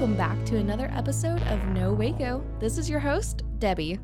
Welcome 0.00 0.16
back 0.16 0.46
to 0.46 0.56
another 0.56 0.90
episode 0.94 1.42
of 1.48 1.62
No 1.74 1.92
Waco. 1.92 2.42
This 2.58 2.78
is 2.78 2.88
your 2.88 3.00
host, 3.00 3.42
Debbie. 3.58 3.98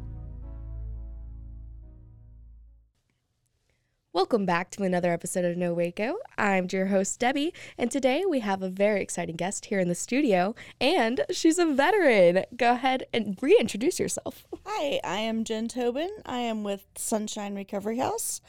Welcome 4.17 4.47
back 4.47 4.71
to 4.71 4.83
another 4.83 5.13
episode 5.13 5.45
of 5.45 5.59
No 5.59 5.75
Waco. 5.75 6.17
I'm 6.39 6.69
your 6.73 6.87
host, 6.87 7.21
Debbie, 7.21 7.53
and 7.77 7.91
today 7.91 8.25
we 8.27 8.41
have 8.41 8.63
a 8.63 8.71
very 8.71 9.03
exciting 9.03 9.37
guest 9.37 9.67
here 9.67 9.79
in 9.79 9.89
the 9.89 9.95
studio, 9.95 10.55
and 10.81 11.21
she's 11.31 11.59
a 11.59 11.67
veteran. 11.67 12.47
Go 12.57 12.73
ahead 12.73 13.05
and 13.13 13.37
reintroduce 13.43 14.01
yourself. 14.01 14.47
Hi, 14.65 15.01
I 15.05 15.19
am 15.19 15.45
Jen 15.45 15.69
Tobin. 15.69 16.09
I 16.25 16.39
am 16.39 16.65
with 16.65 16.87
Sunshine 16.97 17.55
Recovery 17.55 17.99
House. 17.99 18.41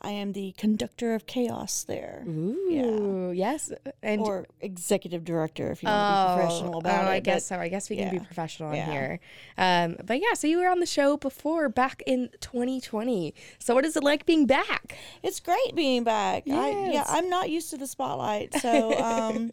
I 0.00 0.10
am 0.10 0.32
the 0.32 0.54
conductor 0.58 1.12
of 1.12 1.26
chaos 1.26 1.82
there. 1.82 2.22
Ooh, 2.28 3.32
yes. 3.34 3.72
And 4.04 4.20
Or 4.20 4.46
executive 4.60 5.24
director 5.24 5.72
if 5.72 5.82
you 5.82 5.88
want 5.88 6.06
to 6.06 6.36
be 6.36 6.40
professional 6.40 6.78
about 6.78 7.04
oh, 7.06 7.08
it. 7.08 7.14
I 7.14 7.18
guess 7.18 7.46
so. 7.46 7.58
I 7.58 7.66
guess 7.66 7.90
we 7.90 7.96
can 7.96 8.10
be 8.10 8.18
yeah. 8.18 8.22
professional 8.22 8.70
in 8.70 8.76
Yeah. 8.76 8.92
here. 8.92 9.20
Um, 9.58 9.96
but 10.04 10.20
yeah, 10.20 10.34
so 10.34 10.46
you 10.46 10.58
were 10.58 10.68
on 10.68 10.78
the 10.78 10.86
show 10.86 11.16
before 11.16 11.68
back 11.68 12.00
in 12.06 12.28
2020. 12.40 13.34
So 13.58 13.74
what 13.74 13.84
is 13.84 13.96
it 13.96 14.04
like 14.04 14.24
being 14.24 14.46
back? 14.46 14.96
It's 15.22 15.40
great 15.40 15.74
being 15.74 16.04
back. 16.04 16.44
I, 16.48 16.90
yeah, 16.92 17.04
I'm 17.06 17.28
not 17.28 17.50
used 17.50 17.70
to 17.70 17.76
the 17.76 17.86
spotlight. 17.86 18.54
So, 18.54 18.98
um, 19.02 19.52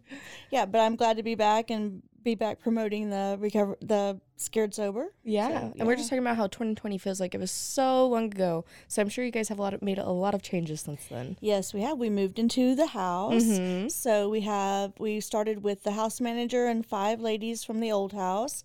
yeah, 0.51 0.65
but 0.65 0.79
I'm 0.81 0.95
glad 0.95 1.17
to 1.17 1.23
be 1.23 1.35
back 1.35 1.69
and 1.69 2.03
be 2.23 2.35
back 2.35 2.59
promoting 2.59 3.09
the 3.09 3.37
recover 3.39 3.77
the 3.81 4.19
scared 4.37 4.73
sober. 4.73 5.13
Yeah. 5.23 5.61
So, 5.61 5.73
And 5.79 5.87
we're 5.87 5.95
just 5.95 6.09
talking 6.09 6.23
about 6.23 6.35
how 6.35 6.47
2020 6.47 6.97
feels 6.97 7.19
like 7.19 7.33
it 7.33 7.39
was 7.39 7.51
so 7.51 8.07
long 8.07 8.25
ago. 8.25 8.65
So 8.87 9.01
I'm 9.01 9.09
sure 9.09 9.23
you 9.23 9.31
guys 9.31 9.49
have 9.49 9.59
a 9.59 9.61
lot 9.61 9.73
of 9.73 9.81
made 9.81 9.97
a 9.97 10.09
lot 10.09 10.33
of 10.33 10.41
changes 10.41 10.81
since 10.81 11.05
then. 11.05 11.37
Yes, 11.39 11.73
we 11.73 11.81
have. 11.81 11.97
We 11.97 12.09
moved 12.09 12.39
into 12.39 12.75
the 12.75 12.87
house. 12.87 13.43
Mm-hmm. 13.43 13.87
So 13.89 14.29
we 14.29 14.41
have 14.41 14.93
we 14.99 15.19
started 15.19 15.63
with 15.63 15.83
the 15.83 15.91
house 15.91 16.19
manager 16.19 16.67
and 16.67 16.85
five 16.85 17.21
ladies 17.21 17.63
from 17.63 17.79
the 17.79 17.91
old 17.91 18.13
house 18.13 18.63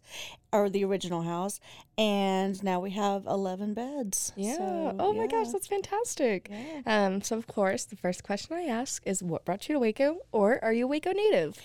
or 0.52 0.70
the 0.70 0.85
original 0.85 1.23
house 1.23 1.61
and 1.98 2.63
now 2.64 2.80
we 2.80 2.90
have 2.92 3.27
11 3.27 3.75
beds. 3.75 4.33
Yeah. 4.35 4.57
So, 4.57 4.96
oh 4.98 5.13
my 5.13 5.27
gosh, 5.27 5.48
that's 5.48 5.67
fantastic. 5.67 6.48
Yeah. 6.51 6.80
Um, 6.86 7.20
so 7.20 7.36
of 7.36 7.46
course, 7.46 7.85
the 7.85 7.96
first 7.96 8.23
question 8.25 8.57
I 8.57 8.63
ask 8.63 9.02
is 9.07 9.23
what 9.23 9.45
brought 9.45 9.69
you 9.69 9.75
to 9.75 9.79
Waco 9.80 10.19
or 10.33 10.63
are 10.64 10.73
you 10.73 10.85
a 10.85 10.89
Waco 10.89 11.13
native? 11.13 11.58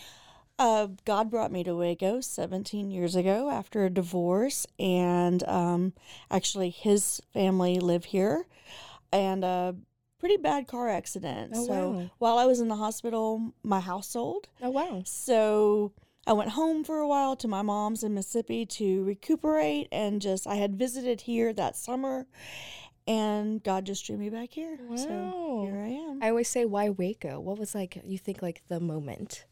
Uh, 0.59 0.87
God 1.05 1.31
brought 1.31 1.51
me 1.51 1.63
to 1.63 1.75
Waco 1.75 2.21
17 2.21 2.91
years 2.91 3.15
ago 3.15 3.49
after 3.49 3.85
a 3.85 3.89
divorce, 3.89 4.67
and 4.77 5.43
um, 5.47 5.93
actually, 6.29 6.69
his 6.69 7.21
family 7.33 7.79
live 7.79 8.05
here, 8.05 8.45
and 9.11 9.43
a 9.43 9.75
pretty 10.19 10.37
bad 10.37 10.67
car 10.67 10.89
accident. 10.89 11.51
Oh, 11.55 11.65
so 11.65 11.89
wow. 11.89 12.11
while 12.19 12.37
I 12.37 12.45
was 12.45 12.61
in 12.61 12.67
the 12.67 12.75
hospital, 12.75 13.53
my 13.63 13.79
house 13.79 14.07
sold. 14.07 14.47
Oh 14.61 14.69
wow. 14.69 15.01
So 15.05 15.91
I 16.25 16.33
went 16.33 16.51
home 16.51 16.83
for 16.83 16.99
a 16.99 17.07
while 17.07 17.35
to 17.37 17.47
my 17.47 17.61
mom's 17.61 18.03
in 18.03 18.13
Mississippi 18.13 18.65
to 18.67 19.03
recuperate, 19.03 19.87
and 19.91 20.21
just 20.21 20.47
I 20.47 20.55
had 20.55 20.75
visited 20.75 21.21
here 21.21 21.51
that 21.53 21.75
summer, 21.75 22.27
and 23.07 23.61
God 23.63 23.85
just 23.85 24.05
drew 24.05 24.17
me 24.17 24.29
back 24.29 24.51
here. 24.51 24.77
Wow. 24.87 24.95
So 24.95 25.65
here 25.65 25.81
I 25.81 25.89
am. 25.89 26.19
I 26.21 26.29
always 26.29 26.47
say 26.47 26.63
why 26.63 26.89
Waco? 26.89 27.39
What 27.39 27.57
was 27.57 27.73
like 27.73 27.99
you 28.05 28.17
think 28.17 28.41
like 28.41 28.61
the 28.69 28.79
moment? 28.79 29.45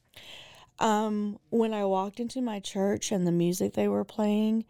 Um, 0.81 1.39
when 1.49 1.73
I 1.73 1.85
walked 1.85 2.19
into 2.19 2.41
my 2.41 2.59
church 2.59 3.11
and 3.11 3.25
the 3.27 3.31
music 3.31 3.73
they 3.73 3.87
were 3.87 4.03
playing 4.03 4.65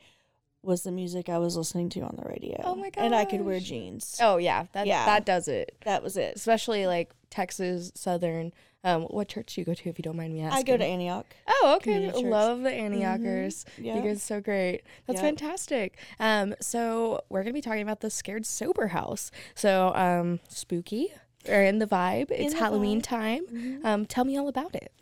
was 0.64 0.84
the 0.84 0.92
music 0.92 1.28
I 1.30 1.38
was 1.40 1.58
listening 1.58 1.90
to 1.90 2.02
on 2.02 2.16
the 2.22 2.28
radio. 2.30 2.62
Oh 2.64 2.76
my 2.76 2.90
god! 2.92 3.04
And 3.06 3.16
I 3.16 3.26
could 3.26 3.42
wear 3.42 3.60
jeans. 3.60 4.18
Oh 4.22 4.38
yeah, 4.38 4.66
that 4.74 4.86
Yeah. 4.86 5.06
that 5.06 5.26
does 5.26 5.48
it. 5.48 5.76
That 5.86 6.04
was 6.04 6.18
it. 6.18 6.36
Especially 6.36 6.86
like 6.86 7.12
Texas 7.30 7.92
Southern. 7.96 8.52
Um, 8.84 9.04
what 9.04 9.28
church 9.28 9.54
do 9.54 9.62
you 9.62 9.66
go 9.66 9.76
to 9.76 9.90
if 9.90 10.00
you 10.00 10.04
don't 10.04 10.18
mind 10.18 10.34
me 10.34 10.42
asking? 10.42 10.60
I 10.60 10.64
go 10.64 10.76
to 10.76 10.84
Antioch. 10.84 11.28
Oh, 11.48 11.74
okay. 11.78 12.12
Love 12.12 12.62
the 12.62 12.72
Antiochers. 12.74 13.64
Yeah. 13.78 13.96
You 13.96 14.02
guys 14.02 14.18
are 14.18 14.20
so 14.20 14.42
great. 14.42 14.82
That's 15.06 15.18
Yep. 15.22 15.26
fantastic. 15.26 15.98
Um, 16.20 16.56
so 16.60 17.22
we're 17.30 17.44
gonna 17.44 17.54
be 17.54 17.62
talking 17.62 17.84
about 17.84 18.00
the 18.02 18.10
Scared 18.10 18.46
Sober 18.46 18.88
House. 18.88 19.30
So, 19.56 19.94
um, 19.96 20.40
spooky 20.50 21.14
or 21.48 21.62
in 21.62 21.80
the 21.80 21.88
vibe. 21.88 22.32
It's 22.32 22.54
the 22.54 22.60
Halloween 22.60 23.02
vibe. 23.02 23.42
Mm-hmm. 23.42 23.82
time. 23.82 23.86
Um, 23.86 24.06
tell 24.06 24.26
me 24.26 24.38
all 24.38 24.48
about 24.48 24.76
it. 24.76 24.94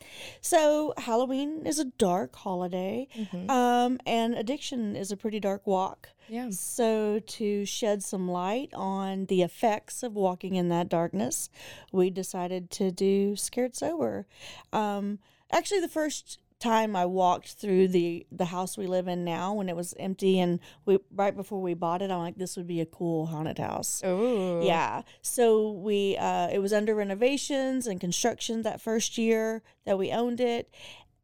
So 0.41 0.93
Halloween 0.97 1.65
is 1.65 1.79
a 1.79 1.85
dark 1.85 2.35
holiday, 2.35 3.07
um, 3.49 3.99
and 4.05 4.35
addiction 4.35 4.95
is 4.95 5.11
a 5.11 5.17
pretty 5.17 5.39
dark 5.39 5.65
walk. 5.67 6.09
Yeah. 6.27 6.49
So 6.51 7.19
to 7.19 7.65
shed 7.65 8.03
some 8.03 8.29
light 8.29 8.69
on 8.73 9.25
the 9.25 9.41
effects 9.41 10.03
of 10.03 10.15
walking 10.15 10.55
in 10.55 10.69
that 10.69 10.87
darkness, 10.87 11.49
we 11.91 12.09
decided 12.09 12.69
to 12.71 12.91
do 12.91 13.35
Scared 13.35 13.75
Sober. 13.75 14.27
Um, 14.71 15.19
actually, 15.51 15.81
the 15.81 15.87
first 15.87 16.39
time 16.59 16.95
I 16.95 17.05
walked 17.05 17.53
through 17.53 17.89
the 17.89 18.25
the 18.31 18.45
house 18.45 18.77
we 18.77 18.87
live 18.87 19.07
in 19.07 19.23
now, 19.23 19.53
when 19.53 19.69
it 19.69 19.75
was 19.75 19.93
empty, 19.99 20.39
and 20.39 20.59
we 20.85 20.99
right 21.11 21.35
before 21.35 21.61
we 21.61 21.73
bought 21.73 22.01
it, 22.01 22.11
I'm 22.11 22.19
like, 22.19 22.37
this 22.37 22.57
would 22.57 22.67
be 22.67 22.81
a 22.81 22.85
cool 22.85 23.27
haunted 23.27 23.57
house. 23.57 24.01
Oh. 24.03 24.61
Yeah. 24.61 25.03
So 25.21 25.71
we 25.71 26.17
uh 26.17 26.49
it 26.49 26.59
was 26.59 26.73
under 26.73 26.95
renovations 26.95 27.87
and 27.87 27.99
construction 27.99 28.61
that 28.63 28.81
first 28.81 29.17
year 29.17 29.63
that 29.85 29.97
we 29.97 30.11
owned 30.11 30.39
it 30.39 30.73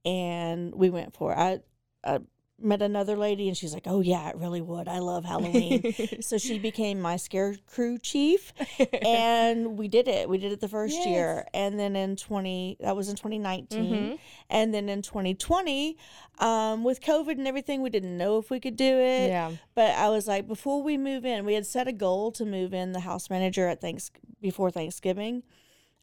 and 0.04 0.74
we 0.76 0.90
went 0.90 1.14
for 1.14 1.34
it. 1.34 1.38
I, 1.38 1.60
I 2.04 2.20
met 2.60 2.82
another 2.82 3.18
lady 3.18 3.48
and 3.48 3.58
she's 3.58 3.74
like, 3.74 3.86
"Oh 3.86 4.00
yeah, 4.02 4.30
it 4.30 4.38
really 4.38 4.62
would. 4.62 4.88
I 4.88 5.00
love 5.00 5.26
Halloween." 5.26 5.94
so 6.22 6.38
she 6.38 6.58
became 6.60 7.02
my 7.02 7.18
scare 7.18 7.56
crew 7.68 7.98
chief 7.98 8.54
and 9.02 9.78
we 9.78 9.88
did 9.88 10.08
it. 10.08 10.30
We 10.30 10.38
did 10.38 10.52
it 10.52 10.62
the 10.62 10.68
first 10.68 11.06
year. 11.06 11.46
And 11.54 11.80
then 11.80 11.96
in 11.96 12.16
20 12.16 12.78
that 12.80 12.96
was 12.96 13.10
in 13.10 13.16
2019. 13.16 13.84
Mhm. 13.84 14.20
And 14.50 14.74
then 14.74 14.90
in 14.90 15.02
2020 15.02 15.98
um 16.40 16.84
with 16.84 17.02
COVID 17.02 17.32
and 17.38 17.48
everything, 17.48 17.82
we 17.82 17.90
didn't 17.90 18.18
know 18.18 18.38
if 18.38 18.50
we 18.50 18.60
could 18.60 18.76
do 18.78 19.00
it. 19.00 19.28
Yeah. 19.30 19.52
But 19.74 19.92
I 19.92 20.10
was 20.10 20.28
like, 20.28 20.48
before 20.48 20.82
we 20.82 20.98
move 20.98 21.26
in, 21.26 21.46
we 21.46 21.54
had 21.54 21.66
set 21.66 21.88
a 21.88 21.94
goal 21.94 22.32
to 22.34 22.46
move 22.46 22.74
in 22.74 22.94
the 22.94 23.02
house 23.02 23.30
manager 23.30 23.68
at 23.68 23.82
thanks 23.82 24.12
before 24.42 24.72
Thanksgiving. 24.72 25.44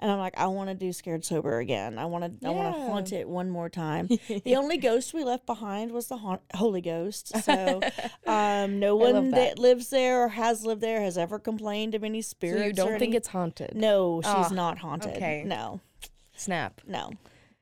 And 0.03 0.11
I'm 0.11 0.19
like, 0.19 0.37
I 0.37 0.49
want 0.49 0.69
to 0.69 0.75
do 0.75 0.93
scared 0.93 1.25
sober 1.25 1.61
again. 1.61 1.97
I 1.97 2.07
want 2.07 2.41
to, 2.43 2.47
I 2.49 2.51
want 2.51 2.75
to 2.75 2.81
haunt 2.83 3.13
it 3.13 3.29
one 3.29 3.49
more 3.49 3.69
time. 3.69 4.09
the 4.45 4.57
only 4.57 4.77
ghost 4.77 5.15
we 5.15 5.23
left 5.23 5.47
behind 5.47 5.93
was 5.93 6.09
the 6.09 6.17
haunt, 6.17 6.41
Holy 6.55 6.81
Ghost. 6.81 7.33
So, 7.43 7.81
um, 8.27 8.81
no 8.81 8.97
one 8.97 9.31
that. 9.31 9.57
that. 9.57 9.59
lives 9.61 9.91
there 9.91 10.25
or 10.25 10.29
has 10.31 10.65
lived 10.67 10.81
there 10.81 11.01
has 11.03 11.17
ever 11.17 11.39
complained 11.39 11.95
of 11.95 12.03
any 12.03 12.21
So 12.21 12.31
spirits. 12.31 12.67
you 12.67 12.73
don't 12.73 12.99
think 12.99 13.11
any- 13.11 13.17
it's 13.17 13.29
haunted? 13.29 13.77
No, 13.77 14.21
she's 14.23 14.29
Ah, 14.35 14.49
not 14.53 14.79
haunted. 14.79 15.15
okay. 15.17 15.45
No, 15.47 15.81
Snap. 16.37 16.81
no, 16.87 17.13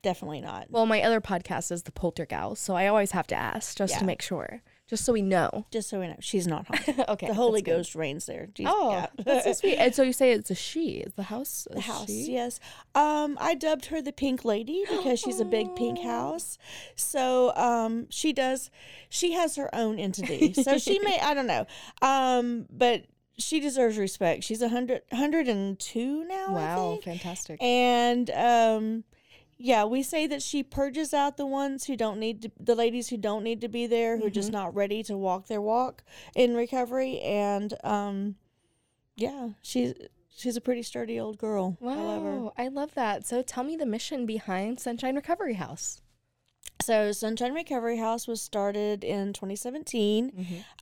definitely 0.02 0.40
not. 0.40 0.70
Well, 0.70 0.86
my 0.86 1.02
other 1.02 1.20
podcast 1.20 1.70
is 1.70 1.82
the 1.82 1.92
Poltergeist, 1.92 2.62
so 2.62 2.74
I 2.74 2.86
always 2.86 3.10
have 3.12 3.26
to 3.28 3.34
ask 3.34 3.76
just 3.76 3.98
to 3.98 4.04
make 4.06 4.22
sure, 4.22 4.62
just 4.90 5.04
so 5.04 5.12
we 5.14 5.22
know. 5.22 5.64
Just 5.70 5.88
so 5.88 6.00
we 6.00 6.08
know, 6.08 6.16
she's 6.20 6.46
not 6.46 6.66
haunted. 6.66 7.04
okay. 7.08 7.28
the 7.28 7.34
Holy 7.34 7.62
good. 7.62 7.76
Ghost 7.76 7.94
reigns 7.94 8.26
there. 8.26 8.48
Jeez, 8.52 8.64
Oh, 8.66 8.90
yeah. 8.90 9.06
that's 9.24 9.44
so 9.44 9.52
sweet. 9.54 9.76
And 9.76 9.94
so 9.94 10.02
you 10.02 10.12
say 10.12 10.32
it's 10.32 10.50
a 10.50 10.54
she. 10.54 10.98
Is 10.98 11.14
the 11.14 11.22
house 11.22 11.66
The 11.70 11.80
house, 11.80 12.06
she? 12.08 12.32
yes. 12.32 12.60
Um, 12.94 13.38
I 13.40 13.54
dubbed 13.54 13.86
her 13.86 14.02
the 14.02 14.12
Pink 14.12 14.44
Lady 14.44 14.84
because 14.90 15.18
she's 15.20 15.40
a 15.40 15.44
big 15.44 15.74
pink 15.76 15.98
house. 16.02 16.58
So, 16.96 17.54
um, 17.56 18.10
she 18.10 18.32
does. 18.32 18.70
She 19.08 19.32
has 19.32 19.56
her 19.56 19.72
own 19.74 19.98
entity. 19.98 20.52
So 20.52 20.76
she 20.76 20.98
may. 20.98 21.18
I 21.20 21.32
don't 21.34 21.46
know. 21.46 21.66
Um, 22.02 22.66
but 22.68 23.04
she 23.38 23.60
deserves 23.60 23.96
respect. 23.96 24.44
She's 24.44 24.60
a 24.60 24.68
hundred, 24.68 25.02
hundred 25.12 25.48
and 25.48 25.78
two 25.78 26.24
now. 26.24 26.52
Wow, 26.52 26.98
fantastic. 27.02 27.62
And 27.62 28.28
um, 28.30 29.04
yeah, 29.62 29.84
we 29.84 30.02
say 30.02 30.26
that 30.26 30.40
she 30.40 30.62
purges 30.62 31.12
out 31.12 31.36
the 31.36 31.44
ones 31.44 31.84
who 31.84 31.94
don't 31.94 32.18
need 32.18 32.42
to, 32.42 32.50
the 32.58 32.74
ladies 32.74 33.10
who 33.10 33.18
don't 33.18 33.44
need 33.44 33.60
to 33.60 33.68
be 33.68 33.86
there, 33.86 34.16
who 34.16 34.26
are 34.26 34.30
just 34.30 34.50
not 34.50 34.74
ready 34.74 35.02
to 35.02 35.18
walk 35.18 35.48
their 35.48 35.60
walk 35.60 36.02
in 36.34 36.54
recovery. 36.54 37.20
And 37.20 37.74
um, 37.84 38.36
yeah, 39.16 39.50
she's 39.60 39.92
she's 40.34 40.56
a 40.56 40.62
pretty 40.62 40.82
sturdy 40.82 41.20
old 41.20 41.36
girl. 41.36 41.76
I 41.82 41.94
love. 41.94 42.22
Wow, 42.22 42.52
I 42.56 42.68
love 42.68 42.94
that. 42.94 43.26
So 43.26 43.42
tell 43.42 43.62
me 43.62 43.76
the 43.76 43.84
mission 43.84 44.24
behind 44.24 44.80
Sunshine 44.80 45.14
Recovery 45.14 45.54
House. 45.54 46.00
So 46.82 47.12
Sunshine 47.12 47.52
Recovery 47.52 47.98
House 47.98 48.26
was 48.26 48.40
started 48.40 49.04
in 49.04 49.32
2017 49.34 50.32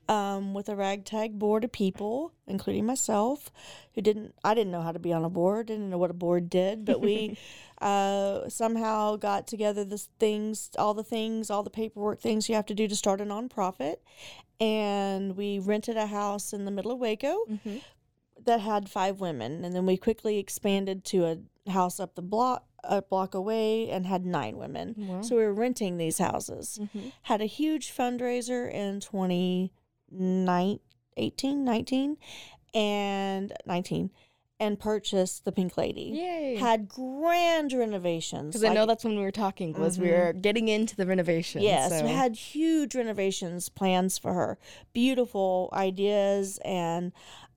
um, 0.09 0.55
with 0.55 0.69
a 0.69 0.77
ragtag 0.77 1.39
board 1.39 1.65
of 1.65 1.73
people, 1.73 2.33
including 2.47 2.87
myself, 2.87 3.51
who 3.95 4.01
didn't. 4.01 4.35
I 4.45 4.55
didn't 4.55 4.71
know 4.71 4.81
how 4.81 4.93
to 4.93 4.99
be 5.01 5.13
on 5.13 5.25
a 5.25 5.29
board. 5.29 5.67
Didn't 5.67 5.91
know 5.91 5.99
what 5.99 6.11
a 6.11 6.15
board 6.15 6.49
did, 6.49 6.85
but 6.85 7.01
we 7.01 7.37
uh, 7.83 8.49
somehow 8.49 9.17
got 9.17 9.47
together 9.49 9.85
the 9.85 9.99
things, 10.21 10.71
all 10.79 10.95
the 10.95 11.03
things, 11.05 11.51
all 11.51 11.63
the 11.65 11.71
paperwork 11.71 12.21
things 12.21 12.49
you 12.49 12.55
have 12.55 12.67
to 12.67 12.75
do 12.75 12.87
to 12.87 12.97
start 12.97 13.21
a 13.21 13.25
nonprofit, 13.25 13.97
and 14.61 15.37
we 15.37 15.59
rented 15.59 15.97
a 15.97 16.07
house 16.07 16.53
in 16.53 16.65
the 16.65 16.71
middle 16.71 16.93
of 16.93 16.99
Waco 17.01 17.39
that 18.45 18.61
had 18.61 18.89
five 18.89 19.21
women, 19.21 19.65
and 19.65 19.75
then 19.75 19.85
we 19.85 19.97
quickly 19.97 20.39
expanded 20.39 21.05
to 21.07 21.25
a 21.27 21.39
house 21.71 22.01
up 22.01 22.15
the 22.15 22.23
block, 22.23 22.65
a 22.85 23.03
block 23.03 23.35
away, 23.35 23.91
and 23.91 24.07
had 24.07 24.25
nine 24.25 24.57
women. 24.57 24.95
Wow. 24.97 25.23
So 25.23 25.37
we 25.37 25.43
were 25.43 25.53
renting 25.53 25.97
these 25.97 26.19
houses. 26.19 26.79
Mm-hmm. 26.81 27.09
Had 27.23 27.41
a 27.41 27.47
huge 27.47 27.93
fundraiser 27.95 28.73
in 28.73 29.01
2018, 29.01 31.65
19, 31.65 32.17
and 32.75 33.53
19, 33.67 34.11
and 34.61 34.79
purchased 34.79 35.45
the 35.45 35.53
Pink 35.53 35.77
Lady. 35.77 36.13
Yay. 36.15 36.57
Had 36.57 36.89
grand 36.89 37.73
renovations. 37.73 38.55
Because 38.55 38.65
I 38.65 38.75
know 38.75 38.87
that's 38.87 39.05
when 39.05 39.17
we 39.17 39.23
were 39.23 39.31
talking 39.31 39.73
was 39.79 39.99
we 39.99 40.09
Mhm. 40.09 40.19
were 40.27 40.33
getting 40.33 40.69
into 40.69 40.97
the 40.97 41.07
renovations. 41.07 41.65
Yes, 41.65 41.99
so. 41.99 42.05
we 42.05 42.11
had 42.11 42.37
huge 42.37 42.95
renovations 42.95 43.69
plans 43.69 44.19
for 44.19 44.35
her. 44.35 44.59
Beautiful 44.93 45.69
ideas 45.73 46.59
and 46.65 47.13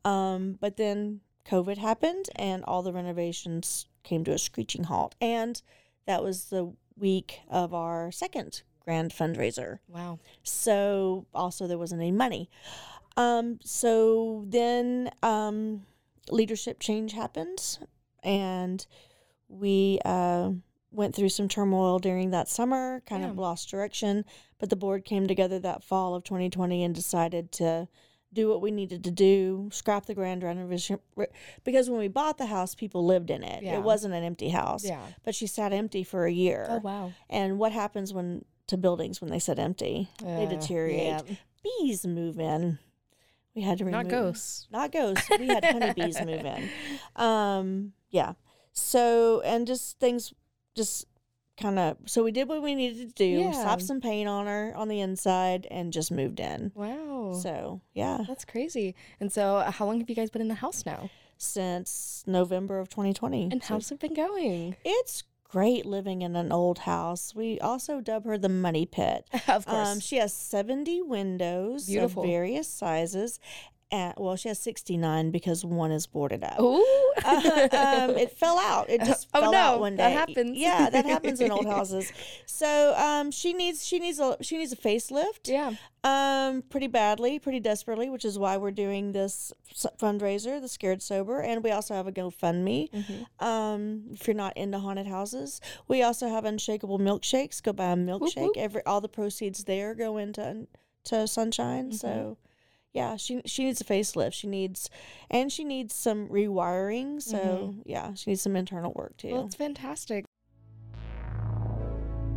um 0.05 0.57
but 0.59 0.77
then 0.77 1.21
COVID 1.45 1.77
happened 1.77 2.29
and 2.35 2.63
all 2.65 2.81
the 2.83 2.93
renovations 2.93 3.87
came 4.03 4.23
to 4.25 4.31
a 4.31 4.37
screeching 4.37 4.85
halt. 4.85 5.15
And 5.21 5.61
that 6.05 6.23
was 6.23 6.45
the 6.45 6.73
week 6.97 7.39
of 7.49 7.73
our 7.73 8.11
second 8.11 8.61
grand 8.83 9.11
fundraiser. 9.11 9.79
wow. 9.87 10.19
So 10.43 11.25
also 11.33 11.67
there 11.67 11.77
wasn't 11.77 12.01
any 12.01 12.11
money. 12.11 12.49
Um 13.17 13.59
so 13.63 14.43
then 14.47 15.11
um 15.21 15.85
leadership 16.29 16.79
change 16.79 17.13
happened 17.13 17.77
and 18.23 18.85
we 19.49 19.99
uh 20.05 20.51
went 20.91 21.15
through 21.15 21.29
some 21.29 21.47
turmoil 21.47 21.99
during 21.99 22.31
that 22.31 22.49
summer, 22.49 23.01
kind 23.05 23.23
Yeah. 23.23 23.29
of 23.29 23.37
lost 23.37 23.69
direction, 23.69 24.25
but 24.59 24.69
the 24.69 24.75
board 24.75 25.05
came 25.05 25.25
together 25.27 25.57
that 25.59 25.83
fall 25.83 26.15
of 26.15 26.23
2020 26.25 26.83
and 26.83 26.93
decided 26.93 27.51
to 27.53 27.87
do 28.33 28.47
what 28.49 28.61
we 28.61 28.71
needed 28.71 29.03
to 29.03 29.11
do, 29.11 29.69
scrap 29.71 30.05
the 30.05 30.13
grand 30.13 30.41
renovation 30.43 30.99
because 31.63 31.89
when 31.89 31.99
we 31.99 32.07
bought 32.07 32.37
the 32.37 32.45
house, 32.45 32.73
people 32.75 33.05
lived 33.05 33.29
in 33.29 33.43
it. 33.43 33.61
Yeah. 33.63 33.75
It 33.75 33.83
wasn't 33.83 34.13
an 34.13 34.23
empty 34.23 34.49
house. 34.49 34.85
Yeah. 34.85 35.05
But 35.23 35.35
she 35.35 35.47
sat 35.47 35.73
empty 35.73 36.03
for 36.03 36.25
a 36.25 36.31
year. 36.31 36.65
Oh 36.69 36.77
wow. 36.77 37.13
And 37.29 37.59
what 37.59 37.71
happens 37.73 38.13
when 38.13 38.45
to 38.67 38.77
buildings 38.77 39.19
when 39.19 39.29
they 39.31 39.39
sit 39.39 39.59
empty? 39.59 40.09
they 40.23 40.45
Uh, 40.45 40.49
deteriorate. 40.49 41.03
yeah. 41.27 41.35
Bees 41.63 42.05
move 42.07 42.39
in. 42.39 42.79
We 43.53 43.63
had 43.63 43.77
to 43.79 43.85
remove 43.85 44.03
Not 44.03 44.09
ghosts. 44.09 44.67
Not 44.71 44.91
ghosts. 44.93 45.29
We 45.37 45.47
had 45.47 45.65
honeybees 45.75 46.19
move 46.21 46.45
in. 46.45 46.69
Um, 47.17 47.91
yeah. 48.09 48.33
So 48.71 49.41
and 49.41 49.67
just 49.67 49.99
things 49.99 50.33
just 50.73 51.05
kind 51.59 51.77
of 51.79 51.97
so 52.05 52.23
we 52.23 52.31
did 52.31 52.47
what 52.47 52.61
we 52.61 52.75
needed 52.75 53.09
to 53.09 53.13
do. 53.13 53.25
Yeah. 53.25 53.51
Slapped 53.51 53.83
some 53.83 54.01
paint 54.01 54.27
on 54.29 54.47
her 54.47 54.73
on 54.75 54.87
the 54.87 54.99
inside 55.01 55.67
and 55.69 55.91
just 55.93 56.11
moved 56.11 56.39
in. 56.39 56.71
Wow. 56.75 57.37
So 57.41 57.81
yeah, 57.93 58.19
That's 58.27 58.45
crazy. 58.45 58.95
And 59.19 59.31
so, 59.31 59.57
uh, 59.57 59.71
how 59.71 59.85
long 59.85 59.99
have 59.99 60.09
you 60.09 60.15
guys 60.15 60.29
been 60.29 60.41
in 60.41 60.47
the 60.47 60.55
house 60.55 60.85
now? 60.85 61.09
since 61.37 62.23
November 62.27 62.77
of 62.79 62.87
2020. 62.89 63.49
And 63.51 63.63
So 63.63 63.73
how's 63.73 63.91
it 63.91 63.99
been 63.99 64.13
going? 64.13 64.75
it's 64.85 65.23
great 65.43 65.85
living 65.87 66.21
in 66.21 66.35
an 66.35 66.51
old 66.51 66.79
house. 66.79 67.33
We 67.35 67.59
also 67.59 67.99
dub 67.99 68.25
her 68.25 68.37
the 68.37 68.47
money 68.47 68.85
pit. 68.85 69.27
of 69.47 69.65
course. 69.65 69.87
Um, 69.87 69.99
she 69.99 70.17
has 70.17 70.33
70 70.33 71.01
windows 71.01 71.87
Beautiful. 71.87 72.23
of 72.23 72.29
various 72.29 72.67
sizes. 72.67 73.39
And, 73.91 74.13
well, 74.17 74.37
she 74.37 74.47
has 74.47 74.57
69 74.59 75.31
because 75.31 75.65
one 75.65 75.91
is 75.91 76.07
boarded 76.07 76.43
up. 76.43 76.59
Ooh. 76.59 76.85
Uh, 77.23 77.67
um, 77.73 78.09
it 78.17 78.31
fell 78.37 78.57
out. 78.57 78.89
It 78.89 79.03
just 79.03 79.27
Oh, 79.33 79.41
fell 79.41 79.51
no, 79.51 79.57
out 79.57 79.79
one 79.81 79.95
day. 79.95 79.97
that 80.03 80.11
happens. 80.13 80.57
Yeah, 80.57 80.89
that 80.89 81.05
happens 81.05 81.39
in 81.41 81.51
old 81.51 81.67
houses. 81.67 82.11
So 82.47 82.95
um, 82.95 83.31
she 83.31 83.53
needs 83.53 83.85
she 83.85 83.99
needs 83.99 84.17
a 84.19 84.37
she 84.41 84.57
needs 84.57 84.71
a 84.71 84.75
facelift. 84.77 85.41
yeah. 85.45 85.73
Um, 86.03 86.63
pretty 86.63 86.87
badly, 86.87 87.37
pretty 87.37 87.59
desperately, 87.59 88.09
which 88.09 88.23
is 88.25 88.39
why 88.39 88.57
we're 88.57 88.71
doing 88.71 89.11
this 89.11 89.51
fundraiser, 89.99 90.59
the 90.61 90.67
Scared 90.67 91.01
Sober, 91.01 91.41
and 91.41 91.63
we 91.63 91.71
also 91.71 91.93
have 91.93 92.07
a 92.07 92.11
GoFundMe. 92.11 92.89
Mm-hmm. 92.91 93.45
Um, 93.45 94.03
if 94.11 94.25
you're 94.27 94.35
not 94.35 94.55
into 94.57 94.79
haunted 94.79 95.07
houses, 95.07 95.59
we 95.87 96.01
also 96.01 96.27
have 96.29 96.45
unshakable 96.45 96.97
milkshakes. 96.99 97.61
Go 97.61 97.73
buy 97.73 97.91
a 97.91 97.95
milkshake. 97.95 98.37
whoop. 98.41 98.57
Every 98.57 98.83
all 98.85 99.01
the 99.01 99.09
proceeds 99.09 99.63
there 99.65 99.93
go 99.95 100.17
into 100.17 100.65
to 101.05 101.27
Sunshine. 101.27 101.87
Mm-hmm. 101.89 101.95
So, 101.95 102.37
yeah, 102.93 103.15
she 103.15 103.41
she 103.45 103.65
needs 103.65 103.81
a 103.81 103.85
facelift. 103.85 104.33
She 104.33 104.47
needs, 104.47 104.89
and 105.29 105.51
she 105.51 105.63
needs 105.63 105.95
some 105.95 106.27
rewiring. 106.27 107.21
So 107.21 107.75
yeah, 107.85 108.13
she 108.13 108.31
needs 108.31 108.41
some 108.41 108.55
internal 108.55 108.91
work 108.93 109.15
too. 109.17 109.27
Mm-hmm. 109.27 109.35
Well, 109.35 109.45
it's 109.45 109.55
fantastic. 109.55 110.25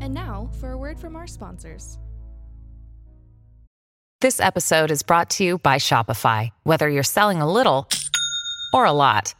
And 0.00 0.14
now 0.14 0.50
for 0.60 0.72
a 0.72 0.78
word 0.78 0.98
from 0.98 1.16
our 1.16 1.26
sponsors. 1.26 1.98
This 4.20 4.40
episode 4.40 4.90
is 4.90 5.02
brought 5.02 5.28
to 5.30 5.44
you 5.44 5.58
by 5.58 5.76
Shopify. 5.76 6.50
Whether 6.62 6.88
you're 6.88 7.02
selling 7.02 7.42
a 7.42 7.50
little 7.50 7.88
or 8.72 8.86
a 8.86 8.92
lot, 8.92 9.34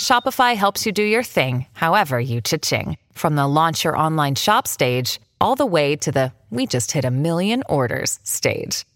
Shopify 0.00 0.56
helps 0.56 0.86
you 0.86 0.92
do 0.92 1.02
your 1.02 1.22
thing, 1.22 1.66
however 1.72 2.18
you 2.18 2.40
cha-ching. 2.40 2.96
From 3.12 3.34
the 3.34 3.46
launch 3.46 3.84
your 3.84 3.96
online 3.96 4.34
shop 4.34 4.66
stage, 4.66 5.20
all 5.40 5.56
the 5.56 5.66
way 5.66 5.96
to 5.96 6.10
the 6.10 6.32
we 6.50 6.66
just 6.66 6.92
hit 6.92 7.04
a 7.04 7.10
million 7.10 7.62
orders 7.68 8.18
stage. 8.22 8.84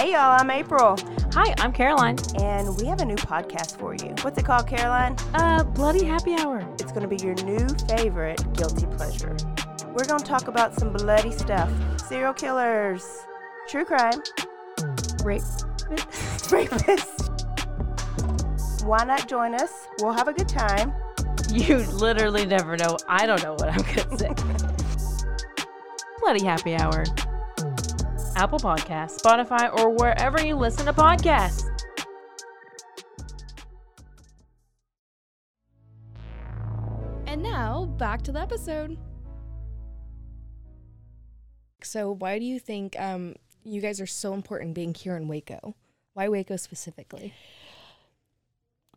Hey 0.00 0.12
y'all, 0.12 0.40
I'm 0.40 0.50
April, 0.50 0.96
Hi, 1.34 1.54
I'm 1.58 1.74
Caroline. 1.74 2.16
and 2.40 2.74
we 2.78 2.86
have 2.86 3.02
a 3.02 3.04
new 3.04 3.16
podcast 3.16 3.76
for 3.76 3.94
you. 3.94 4.14
What's 4.22 4.38
it 4.38 4.46
called, 4.46 4.66
Caroline? 4.66 5.14
Uh, 5.34 5.62
Bloody 5.62 6.06
Happy 6.06 6.36
Hour. 6.36 6.66
It's 6.78 6.90
going 6.90 7.02
to 7.02 7.06
be 7.06 7.22
your 7.22 7.34
new 7.44 7.68
favorite 7.86 8.42
guilty 8.54 8.86
pleasure. 8.86 9.36
We're 9.88 10.06
going 10.06 10.20
to 10.20 10.24
talk 10.24 10.48
about 10.48 10.72
some 10.72 10.94
bloody 10.94 11.32
stuff 11.32 11.70
serial 12.08 12.32
killers, 12.32 13.26
true 13.68 13.84
crime, 13.84 14.22
Rape. 15.22 15.42
rapists. 16.48 17.28
Why 18.82 19.04
not 19.04 19.28
join 19.28 19.54
us? 19.54 19.86
We'll 20.00 20.14
have 20.14 20.28
a 20.28 20.32
good 20.32 20.48
time. 20.48 20.94
You 21.52 21.76
literally 21.76 22.46
never 22.46 22.74
know. 22.78 22.96
I 23.06 23.26
don't 23.26 23.42
know 23.42 23.52
what 23.52 23.68
I'm 23.68 23.82
gonna 23.82 24.16
say. 24.16 24.32
Bloody 26.20 26.46
Happy 26.46 26.74
Hour. 26.74 27.04
Apple 28.40 28.58
Podcasts, 28.58 29.20
Spotify, 29.20 29.70
or 29.70 29.90
wherever 29.90 30.40
you 30.40 30.56
listen 30.56 30.86
to 30.86 30.94
podcasts. 30.94 31.66
And 37.26 37.42
now 37.42 37.84
back 37.98 38.22
to 38.22 38.32
the 38.32 38.40
episode. 38.40 38.96
So, 41.82 42.12
why 42.12 42.38
do 42.38 42.46
you 42.46 42.58
think 42.58 42.98
um, 42.98 43.34
you 43.62 43.82
guys 43.82 44.00
are 44.00 44.06
so 44.06 44.32
important 44.32 44.72
being 44.72 44.94
here 44.94 45.16
in 45.16 45.28
Waco? 45.28 45.76
Why 46.14 46.30
Waco 46.30 46.56
specifically? 46.56 47.34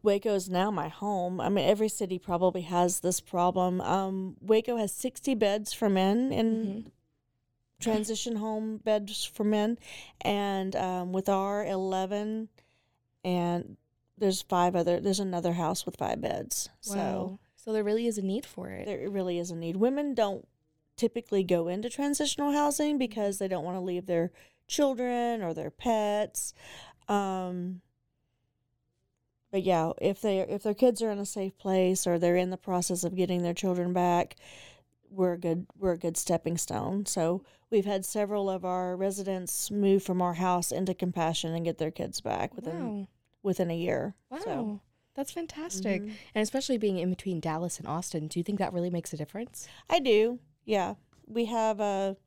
Waco 0.01 0.35
is 0.35 0.50
now 0.50 0.71
my 0.71 0.88
home. 0.88 1.41
I 1.41 1.50
mean, 1.50 1.67
every 1.67 1.89
city 1.89 2.17
probably 2.17 2.62
has 2.62 3.01
this 3.01 3.19
problem. 3.19 3.81
Um, 3.81 4.38
Waco 4.39 4.77
has 4.77 4.93
60 4.93 5.35
beds 5.35 5.73
for 5.73 5.89
men 5.89 6.31
in 6.31 6.93
transition 7.83 8.35
home 8.37 8.77
beds 8.77 9.25
for 9.25 9.43
men, 9.43 9.77
and 10.21 10.75
um, 10.75 11.11
with 11.13 11.29
our 11.29 11.65
11, 11.65 12.49
and 13.23 13.77
there's 14.17 14.41
five 14.41 14.75
other. 14.75 14.99
There's 14.99 15.19
another 15.19 15.53
house 15.53 15.85
with 15.85 15.97
five 15.97 16.21
beds. 16.21 16.69
So 16.81 16.95
Wow. 16.95 17.39
So 17.55 17.71
there 17.71 17.83
really 17.83 18.07
is 18.07 18.17
a 18.17 18.21
need 18.21 18.45
for 18.45 18.69
it. 18.69 18.85
there 18.85 19.09
really 19.09 19.39
is 19.39 19.49
a 19.49 19.55
need. 19.55 19.77
Women 19.77 20.13
don't 20.13 20.45
typically 20.97 21.43
go 21.43 21.69
into 21.69 21.89
transitional 21.89 22.51
housing 22.51 22.97
because 22.97 23.37
they 23.37 23.47
don't 23.47 23.63
want 23.63 23.77
to 23.77 23.81
leave 23.81 24.05
their 24.05 24.31
children 24.67 25.41
or 25.41 25.53
their 25.53 25.71
pets. 25.71 26.53
Um, 27.07 27.81
but 29.51 29.63
yeah, 29.63 29.91
if 30.01 30.19
they 30.19 30.39
if 30.39 30.63
their 30.63 30.73
kids 30.73 31.01
are 31.01 31.11
in 31.11 31.19
a 31.19 31.25
safe 31.25 31.57
place 31.57 32.05
or 32.05 32.19
they're 32.19 32.35
in 32.35 32.49
the 32.49 32.57
process 32.57 33.03
of 33.03 33.15
getting 33.15 33.43
their 33.43 33.53
children 33.53 33.93
back, 33.93 34.35
we're 35.13 35.34
a 35.34 35.38
good 35.38 35.67
we're 35.77 35.93
a 35.93 35.98
good 35.98 36.17
stepping 36.17 36.58
stone. 36.58 37.05
So 37.05 37.43
we've 37.70 37.86
had 37.86 38.05
several 38.05 38.50
of 38.50 38.65
our 38.65 38.96
residents 38.96 39.70
move 39.72 40.03
from 40.03 40.22
our 40.22 40.34
house 40.34 40.72
into 40.72 40.93
compassion 40.93 41.53
and 41.53 41.65
get 41.65 41.77
their 41.77 41.91
kids 41.91 42.20
back 42.22 42.55
within 42.55 43.00
wow. 43.00 43.08
within 43.43 43.70
a 43.72 43.75
year. 43.75 44.15
Wow. 44.29 44.39
So 44.43 44.79
That's 45.15 45.32
fantastic. 45.32 46.01
Mhm. 46.01 46.13
And 46.34 46.41
especially 46.41 46.79
being 46.79 46.98
in 46.98 47.10
between 47.12 47.39
Dallas 47.39 47.77
and 47.77 47.88
Austin, 47.88 48.27
do 48.27 48.39
you 48.39 48.43
think 48.43 48.58
that 48.60 48.74
really 48.74 48.89
makes 48.89 49.13
a 49.13 49.17
difference? 49.17 49.67
I 49.89 50.00
do. 50.00 50.39
Yeah. 50.65 50.96
We 51.27 51.46
have 51.46 51.79
a. 51.79 52.17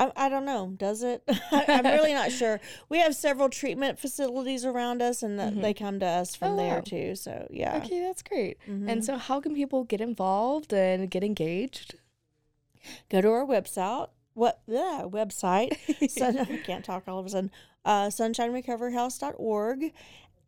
I, 0.00 0.10
I 0.16 0.28
don't 0.28 0.44
know. 0.46 0.72
Does 0.76 1.02
it? 1.02 1.22
I, 1.52 1.64
I'm 1.68 1.84
really 1.84 2.12
not 2.14 2.32
sure. 2.32 2.58
We 2.88 2.98
have 3.00 3.14
several 3.14 3.48
treatment 3.48 3.98
facilities 3.98 4.64
around 4.64 5.02
us, 5.02 5.22
and 5.22 5.38
that 5.38 5.52
Mhm. 5.54 5.62
they 5.62 5.74
come 5.74 6.00
to 6.00 6.06
us 6.06 6.34
from 6.34 6.52
Oh, 6.52 6.56
there 6.56 6.76
wow. 6.76 6.80
too. 6.80 7.14
So 7.14 7.46
yeah. 7.50 7.76
Okay, 7.84 8.00
that's 8.00 8.22
great. 8.22 8.58
Mhm. 8.68 8.88
And 8.88 9.04
so, 9.04 9.16
how 9.16 9.40
can 9.40 9.54
people 9.54 9.84
get 9.84 10.00
involved 10.00 10.72
and 10.72 11.08
get 11.10 11.22
engaged? 11.22 11.94
Go 13.10 13.20
to 13.20 13.28
our 13.30 13.44
website. 13.44 14.08
What? 14.34 14.60
Yeah, 14.66 15.02
website. 15.06 15.76
Sun, 16.10 16.38
I 16.38 16.56
can't 16.64 16.84
talk 16.84 17.04
all 17.06 17.18
of 17.18 17.26
a 17.26 17.28
sudden. 17.28 17.50
Uh, 17.84 18.06
sunshinerecoveryhouse.org, 18.08 19.92